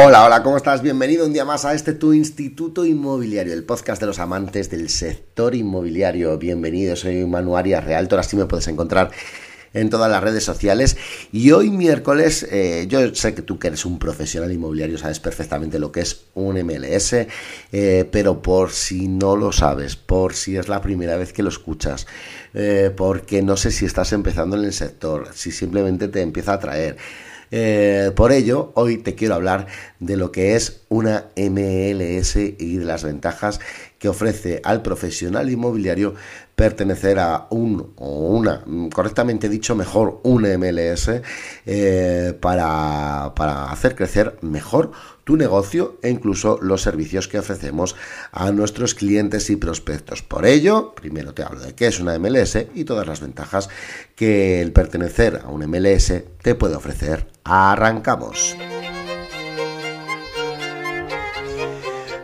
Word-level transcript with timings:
Hola, 0.00 0.24
hola, 0.24 0.44
¿cómo 0.44 0.56
estás? 0.56 0.80
Bienvenido 0.80 1.26
un 1.26 1.32
día 1.32 1.44
más 1.44 1.64
a 1.64 1.74
este 1.74 1.92
tu 1.92 2.12
Instituto 2.12 2.84
Inmobiliario, 2.84 3.52
el 3.52 3.64
podcast 3.64 4.00
de 4.00 4.06
los 4.06 4.20
amantes 4.20 4.70
del 4.70 4.90
sector 4.90 5.56
inmobiliario. 5.56 6.38
Bienvenido, 6.38 6.94
soy 6.94 7.26
Manu 7.26 7.56
Arias 7.56 7.82
Realtor, 7.82 8.20
así 8.20 8.36
me 8.36 8.46
puedes 8.46 8.68
encontrar 8.68 9.10
en 9.74 9.90
todas 9.90 10.08
las 10.08 10.22
redes 10.22 10.44
sociales. 10.44 10.96
Y 11.32 11.50
hoy 11.50 11.70
miércoles, 11.70 12.46
eh, 12.48 12.86
yo 12.88 13.12
sé 13.12 13.34
que 13.34 13.42
tú 13.42 13.58
que 13.58 13.66
eres 13.66 13.84
un 13.84 13.98
profesional 13.98 14.52
inmobiliario 14.52 14.98
sabes 14.98 15.18
perfectamente 15.18 15.80
lo 15.80 15.90
que 15.90 16.02
es 16.02 16.26
un 16.34 16.56
MLS, 16.64 17.26
eh, 17.72 18.08
pero 18.08 18.40
por 18.40 18.70
si 18.70 19.08
no 19.08 19.34
lo 19.34 19.50
sabes, 19.50 19.96
por 19.96 20.32
si 20.34 20.56
es 20.56 20.68
la 20.68 20.80
primera 20.80 21.16
vez 21.16 21.32
que 21.32 21.42
lo 21.42 21.48
escuchas, 21.48 22.06
eh, 22.54 22.92
porque 22.96 23.42
no 23.42 23.56
sé 23.56 23.72
si 23.72 23.84
estás 23.84 24.12
empezando 24.12 24.56
en 24.56 24.64
el 24.64 24.72
sector, 24.72 25.30
si 25.34 25.50
simplemente 25.50 26.06
te 26.06 26.20
empieza 26.20 26.52
a 26.52 26.54
atraer 26.54 26.96
eh, 27.50 28.12
por 28.14 28.32
ello, 28.32 28.72
hoy 28.74 28.98
te 28.98 29.14
quiero 29.14 29.34
hablar 29.34 29.66
de 30.00 30.16
lo 30.16 30.32
que 30.32 30.54
es 30.54 30.82
una 30.88 31.26
MLS 31.36 32.36
y 32.36 32.76
de 32.76 32.84
las 32.84 33.04
ventajas 33.04 33.60
que 33.98 34.08
ofrece 34.08 34.60
al 34.64 34.82
profesional 34.82 35.50
inmobiliario 35.50 36.14
pertenecer 36.54 37.18
a 37.18 37.46
un 37.50 37.92
o 37.96 38.30
una, 38.30 38.64
correctamente 38.92 39.48
dicho, 39.48 39.76
mejor 39.76 40.20
un 40.24 40.42
MLS 40.42 41.10
eh, 41.66 42.36
para, 42.40 43.32
para 43.36 43.70
hacer 43.70 43.94
crecer 43.94 44.38
mejor 44.40 44.90
tu 45.22 45.36
negocio 45.36 45.98
e 46.02 46.10
incluso 46.10 46.58
los 46.62 46.82
servicios 46.82 47.28
que 47.28 47.38
ofrecemos 47.38 47.94
a 48.32 48.50
nuestros 48.50 48.94
clientes 48.94 49.50
y 49.50 49.56
prospectos. 49.56 50.22
Por 50.22 50.46
ello, 50.46 50.94
primero 50.94 51.34
te 51.34 51.42
hablo 51.42 51.60
de 51.60 51.74
qué 51.74 51.86
es 51.86 52.00
una 52.00 52.18
MLS 52.18 52.56
y 52.74 52.84
todas 52.84 53.06
las 53.06 53.20
ventajas 53.20 53.68
que 54.16 54.62
el 54.62 54.72
pertenecer 54.72 55.42
a 55.44 55.48
un 55.48 55.64
MLS 55.66 56.12
te 56.42 56.54
puede 56.54 56.76
ofrecer. 56.76 57.26
Arrancamos. 57.44 58.56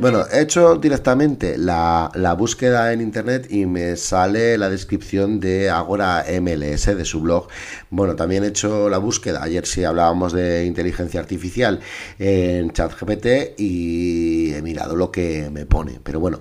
Bueno, 0.00 0.24
he 0.32 0.40
hecho 0.40 0.76
directamente 0.76 1.58
la, 1.58 2.34
búsqueda 2.38 2.94
en 2.94 3.02
internet 3.02 3.48
y 3.50 3.66
me 3.66 3.96
sale 3.96 4.56
la 4.56 4.70
descripción 4.70 5.40
de 5.40 5.68
Agora 5.68 6.24
MLS, 6.40 6.86
de 6.96 7.04
su 7.04 7.20
blog. 7.20 7.48
Bueno, 7.90 8.16
también 8.16 8.44
he 8.44 8.46
hecho 8.46 8.88
la 8.88 8.96
búsqueda, 8.96 9.42
ayer 9.42 9.66
sí 9.66 9.84
hablábamos 9.84 10.32
de 10.32 10.64
inteligencia 10.64 11.20
artificial 11.20 11.80
en 12.18 12.70
ChatGPT 12.70 13.58
y 13.58 14.54
he 14.54 14.62
mirado 14.62 14.96
lo 14.96 15.10
que 15.10 15.50
me 15.50 15.66
pone. 15.66 16.00
Pero 16.02 16.18
bueno, 16.18 16.40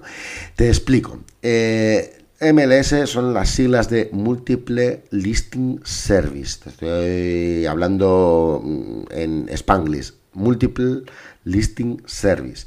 te 0.55 0.69
explico. 0.69 1.19
Eh, 1.41 2.23
MLS 2.39 3.09
son 3.09 3.33
las 3.33 3.49
siglas 3.49 3.89
de 3.89 4.09
Multiple 4.13 5.03
Listing 5.11 5.81
Service. 5.83 6.61
Estoy 6.65 7.65
hablando 7.65 8.61
mm, 8.63 9.03
en 9.11 9.49
Spanglish. 9.49 10.18
Multiple 10.39 11.03
Listing 11.43 12.01
Service. 12.05 12.65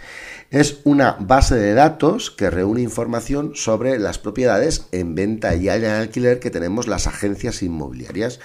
Es 0.51 0.81
una 0.84 1.17
base 1.19 1.56
de 1.56 1.75
datos 1.75 2.31
que 2.31 2.51
reúne 2.51 2.83
información 2.83 3.53
sobre 3.55 3.98
las 3.98 4.19
propiedades 4.19 4.87
en 4.92 5.15
venta 5.15 5.55
y 5.56 5.69
en 5.69 5.84
alquiler 5.87 6.39
que 6.39 6.50
tenemos 6.50 6.87
las 6.87 7.06
agencias 7.06 7.62
inmobiliarias. 7.62 8.39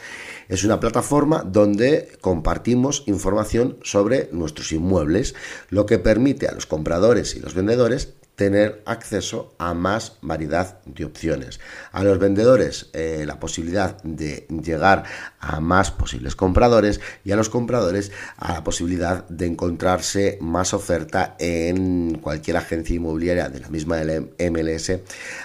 Es 0.48 0.64
una 0.64 0.80
plataforma 0.80 1.44
donde 1.46 2.18
compartimos 2.22 3.04
información 3.06 3.78
sobre 3.84 4.30
nuestros 4.32 4.72
inmuebles, 4.72 5.36
lo 5.70 5.86
que 5.86 6.00
permite 6.00 6.48
a 6.48 6.54
los 6.54 6.66
compradores 6.66 7.36
y 7.36 7.40
los 7.40 7.54
vendedores 7.54 8.14
tener 8.38 8.84
acceso 8.86 9.56
a 9.58 9.74
más 9.74 10.20
variedad 10.22 10.80
de 10.86 11.06
opciones. 11.06 11.60
A 11.92 12.04
los 12.04 12.20
vendedores 12.20 12.92
eh, 12.94 13.24
la 13.26 13.40
posibilidad 13.40 14.02
de 14.04 14.46
llegar 14.64 15.06
a 15.40 15.60
más 15.60 15.90
posibles 15.90 16.36
compradores 16.36 17.02
y 17.26 17.32
a 17.32 17.36
los 17.36 17.50
compradores 17.50 18.12
a 18.38 18.54
la 18.54 18.64
posibilidad 18.64 19.28
de 19.28 19.48
encontrarse 19.48 20.38
más 20.40 20.76
oferta 20.76 21.36
en 21.40 22.20
cualquier 22.20 22.58
agencia 22.58 22.96
inmobiliaria 22.96 23.50
de 23.50 23.60
la 23.60 23.70
misma 23.70 23.98
MLS 23.98 24.92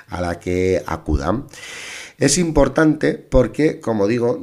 a 0.09 0.20
la 0.20 0.38
que 0.38 0.82
acudan. 0.86 1.47
Es 2.22 2.38
importante 2.38 3.15
porque, 3.15 3.81
como 3.81 4.06
digo, 4.06 4.38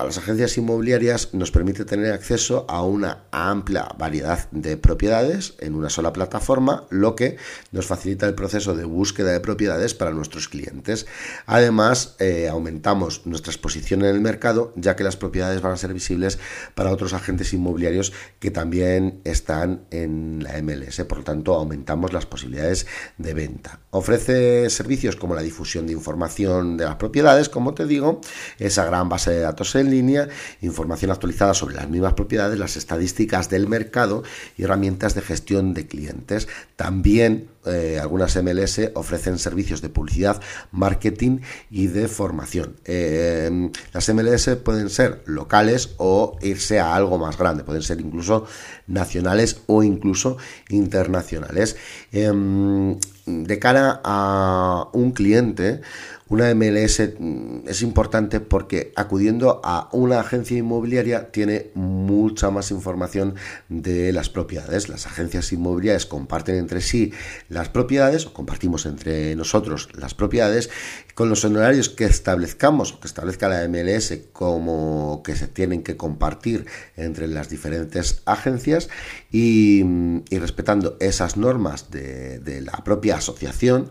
a 0.00 0.02
las 0.02 0.16
agencias 0.16 0.56
inmobiliarias 0.56 1.34
nos 1.34 1.50
permite 1.50 1.84
tener 1.84 2.10
acceso 2.10 2.64
a 2.70 2.82
una 2.84 3.24
amplia 3.32 3.86
variedad 3.98 4.50
de 4.50 4.78
propiedades 4.78 5.56
en 5.58 5.74
una 5.74 5.90
sola 5.90 6.14
plataforma, 6.14 6.86
lo 6.88 7.14
que 7.14 7.36
nos 7.70 7.84
facilita 7.84 8.24
el 8.24 8.34
proceso 8.34 8.74
de 8.74 8.86
búsqueda 8.86 9.32
de 9.32 9.40
propiedades 9.40 9.92
para 9.92 10.12
nuestros 10.12 10.48
clientes. 10.48 11.06
Además, 11.44 12.16
eh, 12.18 12.48
aumentamos 12.48 13.26
nuestra 13.26 13.52
exposición 13.52 14.00
en 14.00 14.14
el 14.14 14.22
mercado, 14.22 14.72
ya 14.74 14.96
que 14.96 15.04
las 15.04 15.18
propiedades 15.18 15.60
van 15.60 15.72
a 15.72 15.76
ser 15.76 15.92
visibles 15.92 16.38
para 16.74 16.92
otros 16.92 17.12
agentes 17.12 17.52
inmobiliarios 17.52 18.14
que 18.38 18.50
también 18.50 19.20
están 19.24 19.82
en 19.90 20.42
la 20.42 20.56
MLS. 20.62 21.04
Por 21.04 21.18
lo 21.18 21.24
tanto, 21.24 21.56
aumentamos 21.56 22.14
las 22.14 22.24
posibilidades 22.24 22.86
de 23.18 23.34
venta. 23.34 23.80
Ofrece 23.90 24.70
servicios 24.70 25.16
como 25.16 25.34
la 25.34 25.42
difusión 25.42 25.86
de 25.86 25.92
información 25.92 26.78
de 26.78 26.85
las 26.86 26.96
propiedades, 26.96 27.48
como 27.48 27.74
te 27.74 27.86
digo, 27.86 28.20
esa 28.58 28.84
gran 28.84 29.08
base 29.08 29.30
de 29.32 29.40
datos 29.40 29.74
en 29.74 29.90
línea, 29.90 30.28
información 30.62 31.10
actualizada 31.10 31.54
sobre 31.54 31.76
las 31.76 31.88
mismas 31.88 32.14
propiedades, 32.14 32.58
las 32.58 32.76
estadísticas 32.76 33.50
del 33.50 33.68
mercado 33.68 34.22
y 34.56 34.64
herramientas 34.64 35.14
de 35.14 35.22
gestión 35.22 35.74
de 35.74 35.86
clientes. 35.86 36.48
También 36.76 37.48
eh, 37.66 37.98
algunas 38.00 38.36
MLS 38.42 38.80
ofrecen 38.94 39.38
servicios 39.38 39.82
de 39.82 39.88
publicidad, 39.88 40.40
marketing 40.72 41.40
y 41.70 41.88
de 41.88 42.08
formación. 42.08 42.76
Eh, 42.84 43.70
las 43.92 44.08
MLS 44.08 44.56
pueden 44.62 44.90
ser 44.90 45.22
locales 45.26 45.94
o 45.98 46.38
irse 46.42 46.80
a 46.80 46.94
algo 46.94 47.18
más 47.18 47.38
grande, 47.38 47.64
pueden 47.64 47.82
ser 47.82 48.00
incluso 48.00 48.46
nacionales 48.86 49.62
o 49.66 49.82
incluso 49.82 50.36
internacionales. 50.68 51.76
Em, 52.12 52.98
de 53.26 53.58
cara 53.58 54.00
a 54.04 54.88
un 54.92 55.10
cliente, 55.10 55.80
una 56.28 56.52
MLS 56.54 57.00
mm, 57.18 57.68
es 57.68 57.82
importante 57.82 58.40
porque 58.40 58.92
acudiendo 58.96 59.60
a 59.64 59.88
una 59.92 60.20
agencia 60.20 60.56
inmobiliaria 60.58 61.30
tiene 61.30 61.70
mucha 61.74 62.50
más 62.50 62.70
información 62.70 63.34
de 63.68 64.12
las 64.12 64.28
propiedades. 64.28 64.88
Las 64.88 65.06
agencias 65.06 65.52
inmobiliarias 65.52 66.06
comparten 66.06 66.56
entre 66.56 66.80
sí 66.80 67.12
las 67.56 67.70
propiedades 67.70 68.26
o 68.26 68.34
compartimos 68.34 68.84
entre 68.84 69.34
nosotros 69.34 69.88
las 69.94 70.12
propiedades 70.12 70.68
con 71.14 71.30
los 71.30 71.42
honorarios 71.42 71.88
que 71.88 72.04
establezcamos 72.04 72.92
o 72.92 73.00
que 73.00 73.08
establezca 73.08 73.48
la 73.48 73.66
MLS 73.66 74.12
como 74.34 75.22
que 75.24 75.34
se 75.36 75.48
tienen 75.48 75.82
que 75.82 75.96
compartir 75.96 76.66
entre 76.96 77.28
las 77.28 77.48
diferentes 77.48 78.20
agencias 78.26 78.90
y, 79.32 79.82
mm, 79.84 80.24
respetando 80.32 80.98
esas 81.00 81.38
normas 81.38 81.90
de, 81.90 82.60
la 82.60 82.84
propia 82.84 83.16
asociación 83.16 83.90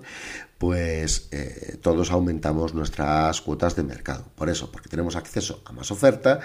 pues 0.59 1.27
eh, 1.31 1.77
todos 1.81 2.11
aumentamos 2.11 2.73
nuestras 2.73 3.41
cuotas 3.41 3.75
de 3.75 3.83
mercado. 3.83 4.25
Por 4.35 4.49
eso, 4.49 4.71
porque 4.71 4.89
tenemos 4.89 5.15
acceso 5.15 5.61
a 5.65 5.73
más 5.73 5.91
oferta, 5.91 6.39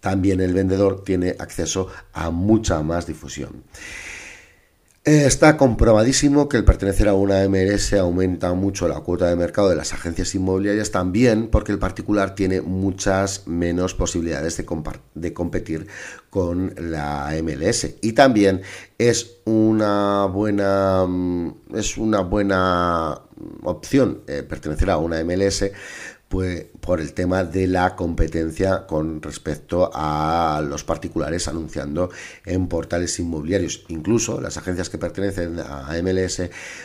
también 0.00 0.40
el 0.40 0.54
vendedor 0.54 1.04
tiene 1.04 1.36
acceso 1.38 1.88
a 2.14 2.30
mucha 2.30 2.82
más 2.82 3.06
difusión. 3.06 3.64
Está 5.02 5.56
comprobadísimo 5.56 6.46
que 6.46 6.58
el 6.58 6.64
pertenecer 6.66 7.08
a 7.08 7.14
una 7.14 7.48
MLS 7.48 7.94
aumenta 7.94 8.52
mucho 8.52 8.86
la 8.86 9.00
cuota 9.00 9.30
de 9.30 9.34
mercado 9.34 9.70
de 9.70 9.74
las 9.74 9.94
agencias 9.94 10.34
inmobiliarias 10.34 10.90
también 10.90 11.48
porque 11.48 11.72
el 11.72 11.78
particular 11.78 12.34
tiene 12.34 12.60
muchas 12.60 13.46
menos 13.46 13.94
posibilidades 13.94 14.58
de, 14.58 14.66
de 15.14 15.32
competir 15.32 15.86
con 16.28 16.74
la 16.76 17.32
MLS 17.42 17.94
y 18.02 18.12
también 18.12 18.60
es 18.98 19.38
una 19.46 20.26
buena 20.26 21.06
mm, 21.08 21.76
es 21.76 21.96
una 21.96 22.20
buena 22.20 23.22
opción 23.62 24.20
eh, 24.26 24.42
pertenecer 24.42 24.90
a 24.90 24.98
una 24.98 25.24
MLS 25.24 25.64
pues 26.30 26.66
por 26.80 27.00
el 27.00 27.12
tema 27.12 27.42
de 27.42 27.66
la 27.66 27.96
competencia 27.96 28.86
con 28.86 29.20
respecto 29.20 29.90
a 29.92 30.62
los 30.64 30.84
particulares 30.84 31.48
anunciando 31.48 32.08
en 32.46 32.68
portales 32.68 33.18
inmobiliarios. 33.18 33.84
Incluso 33.88 34.40
las 34.40 34.56
agencias 34.56 34.88
que 34.88 34.96
pertenecen 34.96 35.58
a 35.58 35.92
MLS 36.00 36.42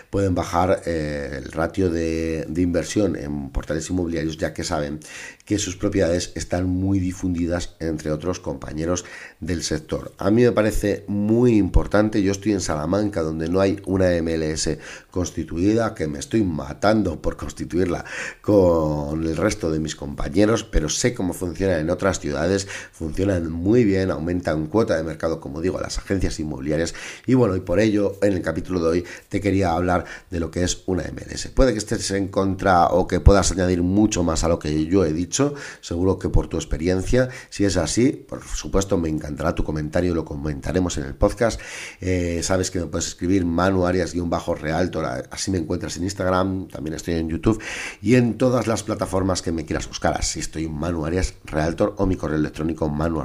pueden 0.09 0.33
bajar 0.33 0.81
eh, 0.87 1.41
el 1.43 1.51
ratio 1.51 1.91
de, 1.91 2.45
de, 2.49 2.61
inversión 2.63 3.15
en 3.15 3.51
portales 3.51 3.87
inmobiliarios 3.91 4.37
ya 4.37 4.51
que 4.51 4.63
saben 4.63 4.99
que 5.45 5.59
sus 5.59 5.77
propiedades 5.77 6.31
están 6.33 6.67
muy 6.67 6.99
difundidas 6.99 7.75
entre 7.79 8.11
otros 8.11 8.39
compañeros 8.39 9.05
del 9.39 9.61
sector. 9.61 10.11
A 10.17 10.31
mí 10.31 10.41
me 10.41 10.53
parece 10.53 11.03
muy 11.07 11.55
importante, 11.57 12.23
yo 12.23 12.31
estoy 12.31 12.53
en 12.53 12.61
Salamanca 12.61 13.21
donde 13.21 13.47
no 13.47 13.59
hay 13.59 13.79
una 13.85 14.09
MLS 14.23 14.69
constituida, 15.11 15.93
que 15.93 16.07
me 16.07 16.17
estoy 16.17 16.43
matando 16.43 17.21
por 17.21 17.37
constituirla 17.37 18.05
con 18.41 19.23
el 19.23 19.34
el 19.35 19.41
resto 19.41 19.69
de 19.69 19.79
mis 19.79 19.95
compañeros, 19.95 20.63
pero 20.63 20.89
sé 20.89 21.13
cómo 21.13 21.33
funcionan 21.33 21.79
en 21.79 21.89
otras 21.89 22.19
ciudades, 22.19 22.67
funcionan 22.91 23.51
muy 23.51 23.83
bien, 23.83 24.09
aumentan 24.11 24.67
cuota 24.67 24.95
de 24.95 25.03
mercado, 25.03 25.39
como 25.39 25.61
digo, 25.61 25.77
a 25.77 25.81
las 25.81 25.97
agencias 25.97 26.39
inmobiliarias. 26.39 26.93
Y 27.25 27.33
bueno, 27.33 27.55
y 27.55 27.59
por 27.59 27.79
ello, 27.79 28.17
en 28.21 28.33
el 28.33 28.41
capítulo 28.41 28.79
de 28.79 28.87
hoy 28.87 29.05
te 29.29 29.41
quería 29.41 29.73
hablar 29.73 30.05
de 30.29 30.39
lo 30.39 30.51
que 30.51 30.63
es 30.63 30.83
una 30.85 31.03
MLS. 31.03 31.47
Puede 31.47 31.73
que 31.73 31.79
estés 31.79 32.11
en 32.11 32.29
contra 32.29 32.87
o 32.87 33.07
que 33.07 33.19
puedas 33.19 33.51
añadir 33.51 33.83
mucho 33.83 34.23
más 34.23 34.43
a 34.43 34.47
lo 34.47 34.57
que 34.57 34.85
yo 34.85 35.05
he 35.05 35.13
dicho, 35.13 35.53
seguro 35.81 36.17
que 36.17 36.29
por 36.29 36.47
tu 36.47 36.57
experiencia, 36.57 37.29
si 37.49 37.65
es 37.65 37.77
así, 37.77 38.11
por 38.11 38.43
supuesto 38.43 38.97
me 38.97 39.09
encantará 39.09 39.53
tu 39.53 39.63
comentario, 39.63 40.15
lo 40.15 40.23
comentaremos 40.23 40.97
en 40.97 41.05
el 41.05 41.15
podcast. 41.15 41.59
Eh, 41.99 42.39
sabes 42.43 42.71
que 42.71 42.79
me 42.79 42.85
puedes 42.85 43.07
escribir 43.07 43.45
Manu 43.45 43.85
Arias-Realtor, 43.85 45.27
así 45.29 45.51
me 45.51 45.57
encuentras 45.57 45.97
en 45.97 46.03
Instagram, 46.03 46.67
también 46.67 46.95
estoy 46.95 47.15
en 47.15 47.29
YouTube 47.29 47.61
y 48.01 48.15
en 48.15 48.37
todas 48.37 48.67
las 48.67 48.83
plataformas 48.83 49.24
que 49.41 49.51
me 49.51 49.65
quieras 49.65 49.87
buscar. 49.87 50.15
Así 50.17 50.39
estoy 50.39 50.67
Manu 50.67 51.05
Arias 51.05 51.33
Realtor 51.45 51.95
o 51.97 52.05
mi 52.05 52.15
correo 52.15 52.37
electrónico 52.37 52.89
manu 52.89 53.23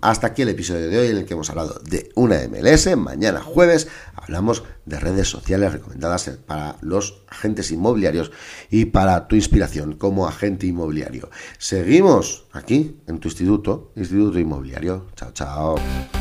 Hasta 0.00 0.26
aquí 0.26 0.42
el 0.42 0.48
episodio 0.48 0.88
de 0.88 0.98
hoy 0.98 1.08
en 1.08 1.16
el 1.18 1.24
que 1.24 1.34
hemos 1.34 1.50
hablado 1.50 1.80
de 1.84 2.10
una 2.14 2.36
MLS. 2.48 2.96
Mañana 2.96 3.40
jueves 3.40 3.88
hablamos 4.14 4.62
de 4.84 5.00
redes 5.00 5.28
sociales 5.28 5.72
recomendadas 5.72 6.30
para 6.46 6.76
los 6.80 7.22
agentes 7.28 7.70
inmobiliarios 7.70 8.30
y 8.70 8.86
para 8.86 9.26
tu 9.26 9.36
inspiración 9.36 9.94
como 9.96 10.26
agente 10.26 10.66
inmobiliario. 10.66 11.30
Seguimos 11.58 12.46
aquí 12.52 13.00
en 13.06 13.18
tu 13.18 13.28
instituto, 13.28 13.92
Instituto 13.96 14.38
Inmobiliario. 14.38 15.06
Chao, 15.14 15.32
chao. 15.32 16.19